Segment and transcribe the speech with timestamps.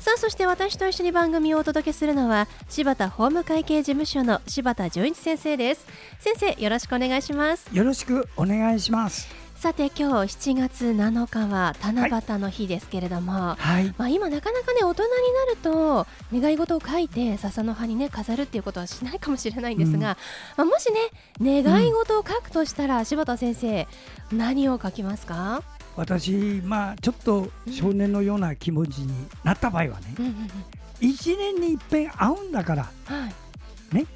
[0.00, 5.86] さあそして私と一緒に番組をお届けするのは柴田法務会計事務所の柴田純一先生です。
[6.18, 7.68] 先生よろしくお願いします。
[7.70, 9.28] よろしくお願いします。
[9.56, 20.16] さて今日7月7日は七夕の日ですけれども、はい、まあ、今なかなかね大人になると願い事を書いて笹の葉にね飾るっていうことはしないかもしれないんですが、うん、ま
[20.56, 23.86] あ、もしね願い事を書くとしたら、うん、柴田先生
[24.32, 25.62] 何を書きますか？
[25.96, 26.32] 私
[26.64, 29.12] まあちょっと少年のような気持ちに
[29.44, 32.90] なった場合はね、うん、1年に一遍会うんだから、は
[33.92, 34.06] い、ね、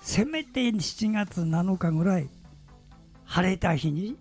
[0.00, 2.28] せめて7月7日ぐらい
[3.24, 4.16] 晴れた日に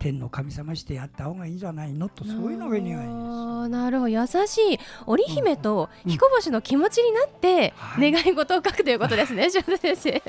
[0.00, 3.68] 天の神様してやった方がいいんじゃないのとそういうのが願いです。
[3.68, 4.08] なるほど。
[4.08, 10.22] 優しい織姫と彦星の気持ちになって願い事を書くということですね、はい、先生。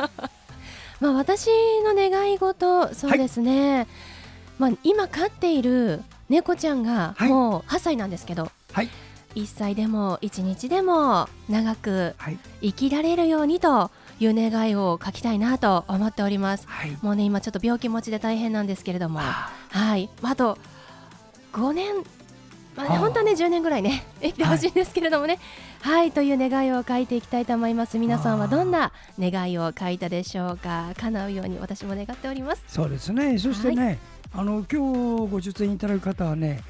[1.00, 1.48] まあ私
[1.84, 3.86] の願い事そうですね、はい、
[4.58, 8.88] まあ今飼っている猫ちゃんがもう8歳なんですけど、はい、
[9.34, 12.14] 1歳でも1日でも長く
[12.60, 19.20] 生きられるようにという願いを書きたいなと思っております、はい、もうね今ちょっと病気持ちで大変なんですけれども。
[19.20, 20.08] はい。
[20.22, 20.58] あと
[21.52, 22.04] 5年
[22.76, 24.04] まあ、本当はね10年ぐらいね。
[24.20, 25.38] 生きてほしいんですけれどもね、
[25.80, 27.98] はい、はい、という願いを書いていきたいと思います。
[27.98, 30.90] 皆さんはどんな願いを書いたでしょうか。
[30.98, 32.64] 叶うように私も願っております。
[32.66, 33.38] そうですね。
[33.38, 33.98] そしてね、はい、
[34.36, 36.60] あの今日ご出演いただく方はね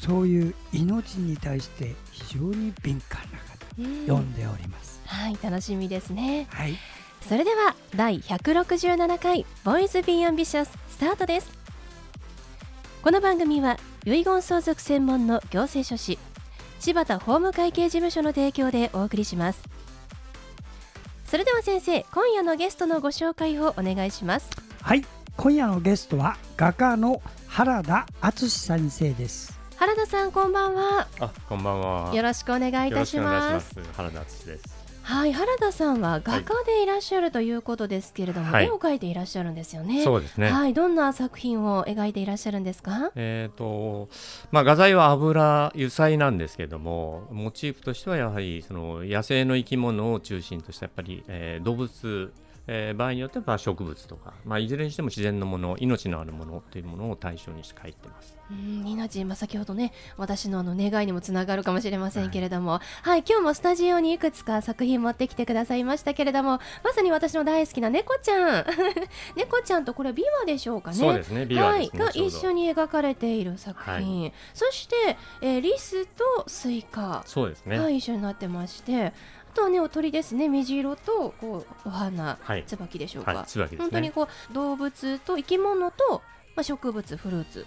[0.00, 4.34] そういう命に対して非常に敏感な方、読ん。
[4.34, 5.00] でおります。
[5.06, 6.46] はい楽しみですね。
[6.50, 6.74] はい。
[7.26, 11.50] それでは第167回 Boys Be Ambitious スタートです。
[13.02, 16.18] この番組は遺言相続専門の行政書士
[16.80, 19.62] 柴田法務会計事務所の提供でお送りします。
[21.24, 24.50] それでは先生今夜のゲストのご紹介をお願いします。
[24.82, 25.04] はい
[25.36, 29.58] 今夜のゲストは画家の原田敦先生です。
[29.76, 31.08] 原田さんこんばんは。
[31.20, 32.14] あこんばんは。
[32.14, 33.78] よろしくお願いいたします。
[33.96, 34.84] 原田敦です。
[35.02, 40.02] はい原田さんは画家でいらっしゃるということですけれども、はい、絵を描いていらっしゃるんですよね。
[40.02, 40.48] そうですね。
[40.48, 43.12] はい、どんな作品を描いていらっしゃるんですか？
[43.14, 44.08] えっ、ー、と、
[44.50, 52.32] まあ画材は油油彩なんですけども、モチーフとしてはやはりその野生の生き物を中心としたやっぱり、えー、動物
[52.66, 58.38] えー、場合によっては植物とか、まあ、いずれにしても自然のもの命のあるものというものを対象にして書いてます。
[58.50, 62.80] うん命、まあ、先ほどね私のあの願いにもつながるかもしれませんけれども、はい、
[63.10, 68.66] はい、今日もスタジオにいくつか作品持ってきてくださいましたけれどもまさに私の大好きな猫ちゃん。
[69.36, 70.96] 猫ちゃんとこれビワでしょうかね。
[70.96, 77.22] そうですねビワ、ね、はい、が一緒に描かれている作品、はい、そして、えー、リスとスイカ。
[77.26, 79.12] そうですね、はい、一緒になってまして
[79.54, 86.22] とはねお鳥ですね虹色とこうお花、はい、椿でしょうか、はいね、本当にこう動物と生き物と
[86.56, 87.66] まあ、植物フルーツ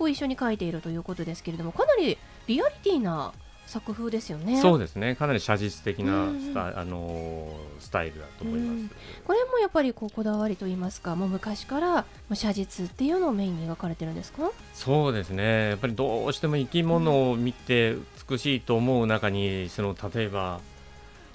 [0.00, 2.18] を、一緒に描いているということですけれどもかなり
[2.48, 3.32] リアリティな
[3.66, 4.60] 作風ですよね。
[4.60, 5.14] そうですね。
[5.14, 8.94] かなり写実的なスタ,、あのー、スタイルだと思います。
[9.24, 14.50] これもやっぱりこうこだわりと言いますか、もう昔から写実っていうのをメインに描かれてるんですか？
[14.74, 15.68] そうですね。
[15.68, 17.96] やっぱりどうしても生き物を見て
[18.28, 20.60] 美しいと思う中に、その例えば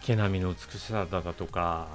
[0.05, 1.87] 毛並みの美しさだとか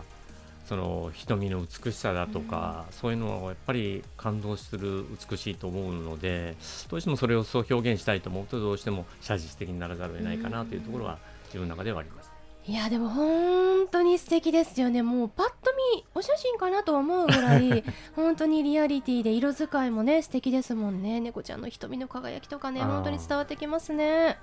[0.66, 6.56] その瞳の美しさだとか、うん、そういうのはやっぱり感動する美しいと思うので
[6.88, 12.33] どうしてもそれをそう表現したいと思うとどうしても写実的にならざるを得ないかなというところは自分の中ではあります。
[12.66, 15.02] いやでも本当に素敵ですよね。
[15.02, 17.84] もうパッと見お写真かなと思うぐらい
[18.16, 21.20] 本当にリアリティで色使いもね素敵ですもんね。
[21.20, 24.38] 猫ちゃんの瞳の輝きとかね本当に伝わってきますね。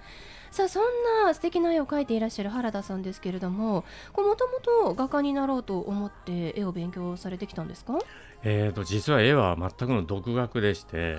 [0.51, 0.83] さあそん
[1.25, 3.85] な素敵な絵を描いていらっしゃる原田さんですけれども
[4.15, 7.97] もともと画家になろうと思って絵を勉強されてきたんですか？
[8.43, 11.17] えーと実は絵は全くの独学でして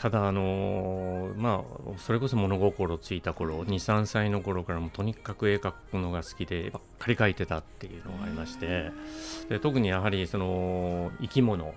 [0.00, 8.90] ただあのー、まあそれこそ物心ついた頃23歳の頃からもとにかく絵描くのが好きでばっかり描いてたっていうのがありまして
[9.50, 11.74] で特にやはりその生き物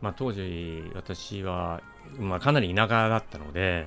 [0.00, 1.80] まあ、当時私は、
[2.18, 3.86] まあ、かなり田舎だったので、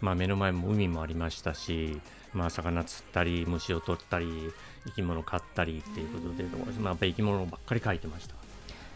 [0.00, 2.00] まあ、目の前も海もありましたし、
[2.32, 4.52] まあ、魚釣ったり虫を取ったり
[4.86, 8.37] 生き物飼ったりっていうことで、まあ、やっぱ生き物ばっかり描いてました。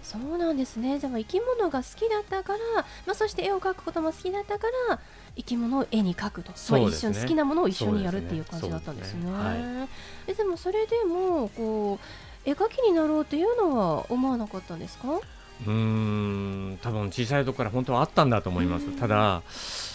[0.02, 0.99] そうなんですね。
[0.99, 2.58] でも生き物が好きだったから、
[3.06, 4.99] まあ、そして絵を描くことも好きだったから
[5.37, 9.20] 生き物を絵に描くと、ね、まあ、一緒に好きなものを一緒にやるっていう感じだったんですね。
[9.22, 9.32] で、ね。
[9.32, 9.88] は
[10.28, 11.99] い、でもそれでもこ
[12.46, 15.20] う絵描きになろうというのは思わなかったんですか？
[15.64, 18.87] うん多分小さいとこから本当はあったんだと思います。
[18.98, 19.43] ただ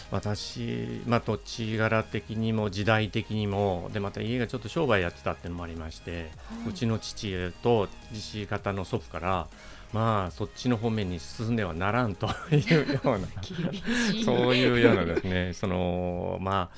[0.09, 6.29] 私、まあ、土地柄的にも時代的にもでまた家がちょっと商売やってたっていうのもありまして、
[6.63, 9.47] はい、うちの父と父方の祖父から
[9.93, 13.27] まあそっちの方面に進んではならんというような
[14.25, 16.77] そういうようなですねそのまあ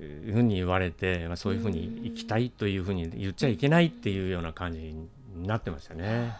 [0.00, 5.08] いうふうに言われて、まあ、そういうふうに行きたいというふうに言っちゃいけないっていうような感じに
[5.46, 6.32] なってましたね。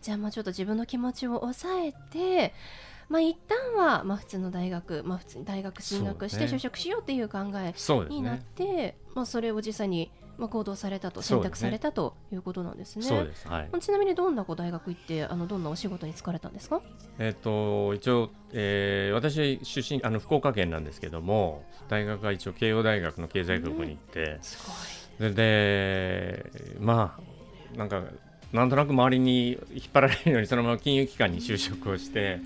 [0.00, 2.54] じゃあまあちょっと自分の気持ちを抑えて
[3.08, 7.74] まあ一旦はまあ普通の大学、まあ、普通に大学進学して就職しようっていう考え
[8.08, 13.04] になって、ね、まあ、それを実際にまあ、行動されたと選択されたということなんですね。
[13.04, 16.80] そうです、はい、ちなみにどんなこう大学行ってあのどんなお仕事に就かれたんですか？
[17.18, 24.40] えっ、と一応、えー、私出身あの福岡県なんですけども大学は一応慶応大学の経済学部に行って、
[25.18, 26.50] うん、で
[26.80, 27.18] ま
[27.74, 28.02] あなんか
[28.52, 32.40] なんとなく周りに引っ張られるようにそのまま金融機関に就職をして。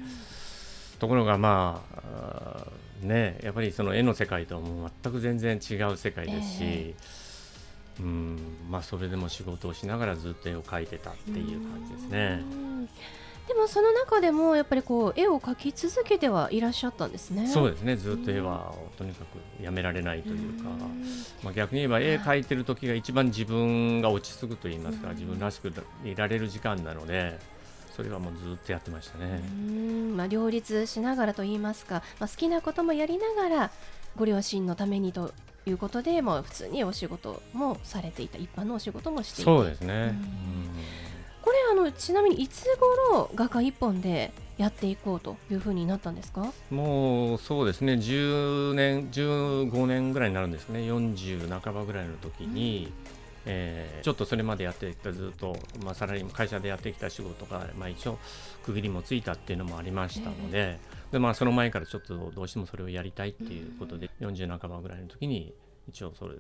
[0.99, 2.67] ところがまあ
[3.05, 7.03] ねやっぱりその絵の世界とはもう全く全然違う世界ですし、えー、
[8.01, 8.39] うん
[8.71, 12.43] まあそれでも仕事をしながらずっと絵を描いてたっていう感じですね。
[13.49, 17.49] でもその中でもやっぱりこう絵を描き続けてはいらっしゃったんですね。
[17.49, 17.97] そうですね。
[17.97, 20.71] ずっと絵はとにかくやめられないというか、
[21.43, 25.73] まあ逆に言えば絵描いてる時が一番自分が落ち着くと言いますか、自分らしく
[26.05, 27.39] いられる時間なので、
[27.97, 29.43] それはもうずっとやってましたね。
[29.51, 33.71] うんまあ、両立しながらと言いますか、まあ、好きなこともやりながら
[34.17, 35.33] ご両親のためにと
[35.67, 40.15] いうことで、もう普通にお仕事もされていた一般のお仕事もしていたそうですね。
[41.43, 42.65] これあのちなみにいつ
[43.11, 46.53] 頃画家一本でやっていこうというふうになったんですか？
[46.71, 47.95] もうそうですね。
[47.95, 50.81] 10年15年ぐらいになるんですね。
[50.81, 52.93] 40半ばぐらいの時に、
[53.45, 58.19] えー、ちょっとそれまでやってきたずっと、まあ、サラリー会社でやってきた仕事が、まあ、一応
[58.65, 60.79] 区切りもついたっていうのもありましたので
[61.11, 65.55] で、まあ、その前からちょっとどうしてもそれをやりたいっていうことで、うん、40半ばぐらいの時に
[65.89, 66.35] 一応それ、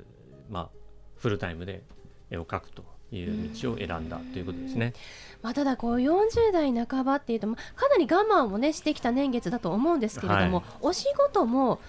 [0.48, 0.68] まあ、
[1.16, 1.82] フルタイムで
[2.30, 4.94] 絵を描くという道を選んだということですね。
[5.42, 11.80] まあ、ただこう40代半ばっていうとかなり我慢をねしてきた年月だと思うんですけれども、はい、お仕事も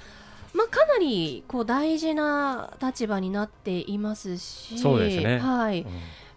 [0.53, 5.85] まあ、かなりこう大事な立場になっていますし、そうですね、はい、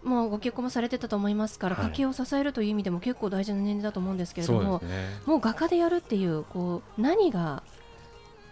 [0.04, 4.88] うん、もうご結婚もされてたと思いますから、はい、家計を支えるという意味でも結構大事な年齢だと思うんですけれども、ね、
[5.26, 7.62] もう画家でやるっていうこう何が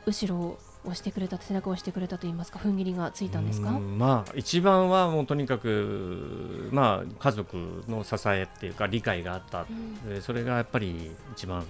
[0.06, 3.70] 後ろを押してくれた背中を押してくれたと言いますか踏ん切りがついたんですか？
[3.70, 9.64] まあ一番はもうとにかくまあ家族の支えっていうか理解があった、
[10.06, 11.64] うん、それがやっぱり一番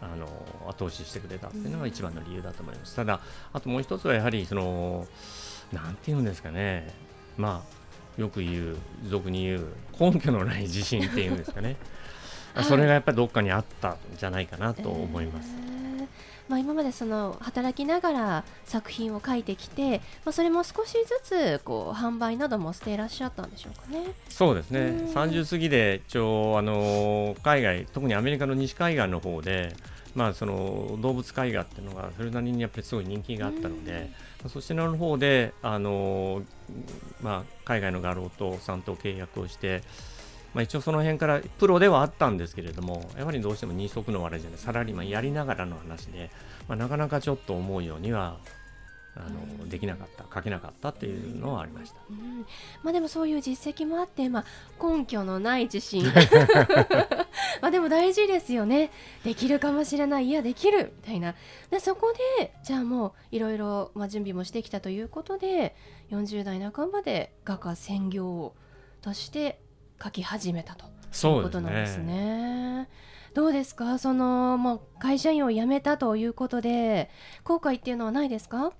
[0.00, 0.26] あの
[0.68, 2.96] 後押ししてくれたっていうのが一番の理由だと思います。
[2.96, 3.20] ただ、
[3.52, 5.06] あともう一つはやはりその、
[5.72, 6.92] なんていうんですかね、
[7.36, 7.64] ま
[8.18, 9.66] あ、よく言う、俗に言う、
[9.98, 11.76] 根拠のない自信っていうんですかね、
[12.68, 15.48] それがやっぱりどっかにあったんじゃないかなと思います。
[15.48, 15.76] えー。
[16.48, 24.12] まあ、今までその働きながら作品を描いてきて、まあ、それも少しずつこう販売などもしていらっしゃったんでしょうかね。
[24.28, 29.74] そうですね、30過ぎで一応あの海外特にアメリカの西海岸の方で
[30.16, 34.10] まあ、その動物絵画っていうのがそれなりにやっぱりすごい人気があったので、
[34.42, 36.42] うん、そちらの方であの、
[37.22, 39.82] まあ、海外の画廊とさんと契約をして、
[40.54, 46.30] まあ、一応その辺からプロではあったんですけれどもやはりどうしても二足のわらじゃないサラリーマンやりながらの話で、
[46.66, 48.38] まあ、なかなかちょっと思うようには
[49.16, 52.46] あのできなかった書けなかったっていうのはありました、うん、
[52.82, 56.04] まあ、でもそういう実績もあって、まあ、根拠のない自信。
[57.62, 58.90] まあでも大事ですよね。
[59.24, 60.26] できるかもしれない。
[60.28, 60.92] いやできる。
[60.98, 61.34] みたいな。
[61.70, 65.74] でそこでじゃあもういろいろ準備もしてきたということで
[66.10, 68.54] 40代半ばで画家専業
[69.00, 69.60] として
[70.02, 72.88] 書き始めたということなんですね。
[73.34, 73.98] どうですか？
[73.98, 77.10] その、もう会社員を辞めたということで
[77.44, 78.72] 後悔っていうのはないですか？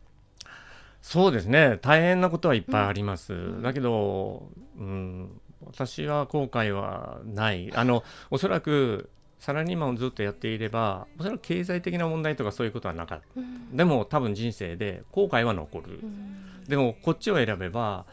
[1.02, 1.78] そうですね。
[1.82, 4.48] 大変なことはいっぱいあります、うん、だけど、
[4.78, 7.72] うん、私は後悔はない。
[7.74, 18.06] あのおそらくサラリーマンをずっとやっていればおそらく経済的な問題とかそういうことはなかった、うん、でも多分人生で後悔は残る、うん、でもこっちを選べば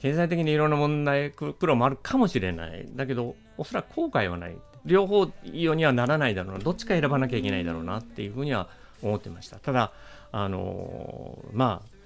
[0.00, 2.88] 経済的にいろんな問題、苦労もあるかもしれない。
[2.94, 4.56] だけど、おそらく後悔はない。
[4.84, 6.58] 両方いいようにはならないだろうな。
[6.60, 8.68] どっちか選ばなきゃいけないだろうなっていうふうには
[9.02, 9.58] 思ってました。
[9.58, 9.92] ただ、
[10.30, 11.97] あのまあ、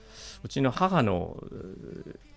[0.43, 1.43] うちの母の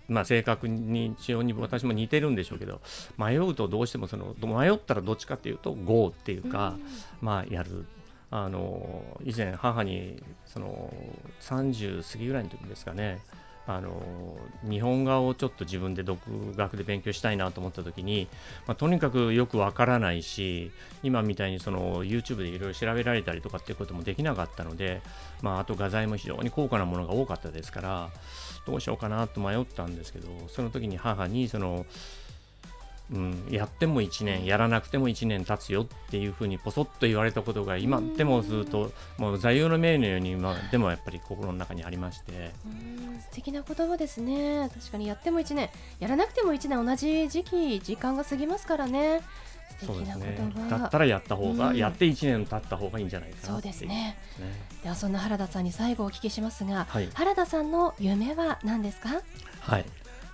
[0.08, 2.80] まあ、性格に非常に私も似てるんでしょうけど
[3.18, 6.76] 迷うとどうしてもその迷ったらどっちかっていうと GO っていうか、
[7.22, 7.86] まあ、やる。
[8.32, 10.92] あの以前母にその
[11.42, 13.22] 30過ぎぐらいの時ですかね
[13.68, 14.02] あの
[14.64, 16.20] 日本画をちょっと自分で独
[16.56, 18.28] 学で勉強したいなと思った時に、
[18.68, 25.02] まあ、とにかくよくわからないし今みたいにその YouTube でいろいろ調べられたりとかっていうこともできなかったので、
[25.42, 28.10] まあ、あと画材も非常に高価なものが多かったですから
[28.66, 31.86] どうしようかなと迷ったんですけどその時に母にその
[33.14, 42.52] うん、やっても1年やらなくても1年経つよっていうふうにぽそっと言われたことが今でもずっともう座右の銘のように今でもやっぱり心の中にありまして
[43.30, 45.70] 素敵な言葉ですね確かにやっても1年
[46.00, 49.22] やらなくても1年同じ時期時間が過ぎますからね
[49.86, 50.38] そうですね。
[50.70, 53.88] だったらやった方が、うん、やって1年経った方がいいんじゃないかそうですね。
[53.88, 54.18] ね
[54.84, 59.22] ではそんな原田さんに最後お聞きしますが、はい、原田さんの夢は何ですか？
[59.60, 59.86] はい。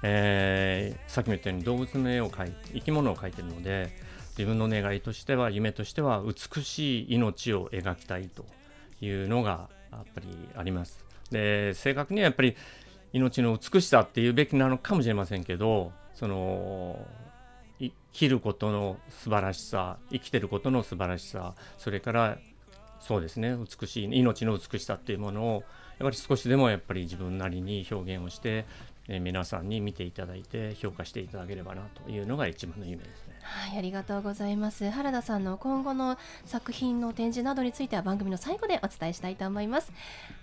[0.04, 3.96] えー、さっきも言ったように動物の絵を描いて生き物を描いてるので
[4.38, 8.46] 自分の願いとしては夢としては美しい命を描きたいと
[9.02, 11.04] いうのがやっぱりあります。
[11.32, 12.56] で正確にはやっぱり
[13.14, 17.06] 命の美しさっていうべきなのかもしれませんけどその
[17.80, 22.38] 生きることの素晴らしさ生きてることの素晴らしさそれから
[23.00, 25.64] そうですね美しい命の美しさっていうものを
[26.00, 28.66] やっぱり少しでもやっぱり自分なりに表現をして
[29.14, 33.36] えー、皆さんに見ていただいて評価していただければなというのが一番の夢ですね。
[33.42, 34.90] はい、ありがとうございます。
[34.90, 39.92] 原田さんの今後の作品の展示などについては番組の最後でお伝えしたいと思います。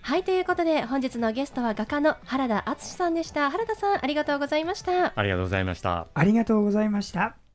[0.03, 3.49] はい、ということで本日のゲストは画家の原田敦さんでした。
[3.49, 5.13] 原田さんありがとうございました。
[5.15, 6.07] ありがとうございました。
[6.13, 7.48] ありがとうございました。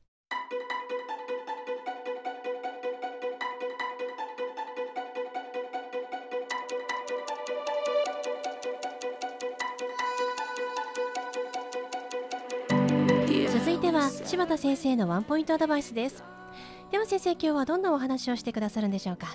[14.55, 16.23] 柴田先生のワンポイントアドバイスです。
[16.89, 19.27] では先生今日はどんなお話をしてくださるんでしょうか？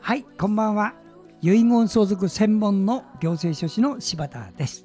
[0.00, 0.94] はいこんばんは。
[1.42, 4.84] 遺言相続専門の行政書士の柴田です。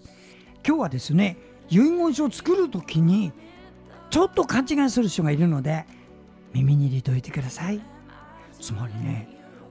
[0.65, 1.38] 今日はですね
[1.69, 3.33] 遺言書を作るときに
[4.09, 5.85] ちょっと勘違いする人がいるので
[6.53, 7.79] 耳に入れておいてください。
[8.59, 9.27] つまりね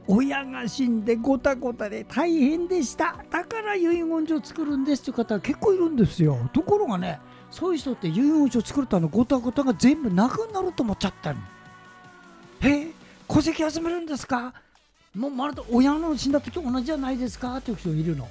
[0.09, 3.17] 親が死んでごたごたで大変でした。
[3.31, 6.51] だから遺言書作るんですという方は結構いるんですよ。
[6.53, 11.41] ところがねそういう人って遺言書作るとあのごたごたが全部なくなると思っちゃったの。
[12.61, 12.93] へえ
[13.29, 14.53] 戸籍集めるんですか？
[15.15, 17.57] もうまるで親の死んだ時同じじゃないですか？
[17.59, 18.29] っていう人いるの。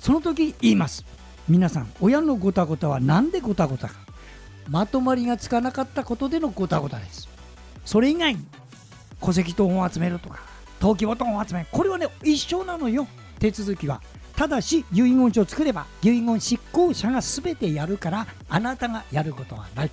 [0.00, 1.04] その時言います。
[1.48, 3.94] 皆さん親のごたごたは何でごたごたか？
[4.68, 7.28] まとまりがつかなかったことでのごたごたです。
[7.84, 8.44] それ以外に
[9.20, 10.40] 戸籍謄本を集めるとか
[10.82, 13.06] 登記ボタン集めこれはね一緒なのよ。
[13.38, 14.02] 手続きは。
[14.34, 19.90] ただし遺言書を作れば遺言執行者が全てやるからあなたがやることはない。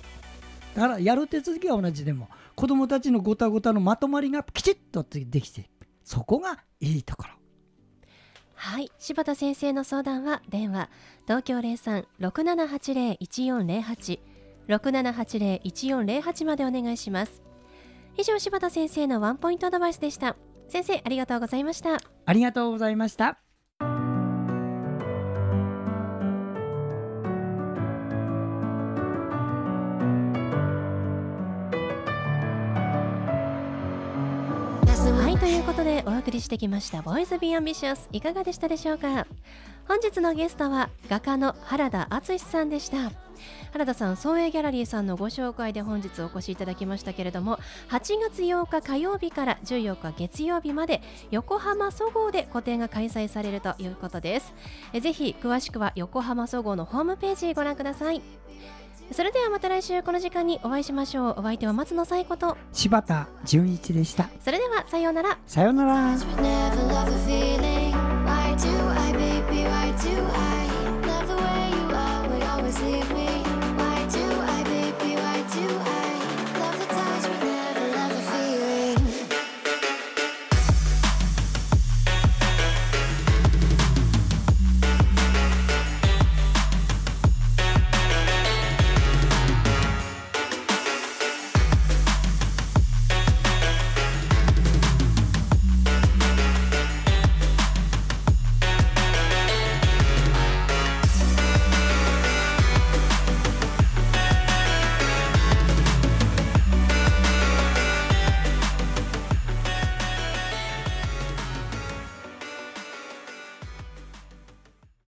[0.74, 5.70] だからやる手続きは同じでも子どもたちのごたごたのまとまりがきちっとできて
[6.02, 7.28] そこがいいところ。
[8.56, 8.90] はい。
[8.98, 10.90] 柴田先生の相談は電話
[11.22, 14.18] 東京03-6780-1408
[14.68, 17.42] 6780-1408までお願いします。
[18.16, 20.34] 以上柴田先生のワンポイントアドバイスでした。
[20.70, 21.98] 先生ありがとうございました。
[22.26, 23.38] ありがとうございました。
[35.38, 39.26] ということでお送りしてきました「ボーイズ・ビー・アンビシャス」いかがでしたでしょうか？
[39.90, 43.10] 本日のゲストは画家の原田敦さんでした。
[43.72, 54.54] 原田さん創営ギャラリーさんのご紹介で本日お越しいただきましたけれども8月8日火曜日から14日月曜日まで横浜そごうで個展が開催されるということです。
[54.92, 58.22] ぜひ詳しくは横浜そごうのホームページご覧ください。
[59.10, 61.40] それではまた来週この時間にお会いしましょう。
[61.40, 62.56] お相手は松野紗子と。
[62.72, 64.30] 柴田純一でした。
[64.38, 65.36] それではさようなら。
[65.48, 66.16] さようなら
[69.92, 70.66] do I
[71.04, 72.28] love the way you are?
[72.28, 73.29] We always leave me.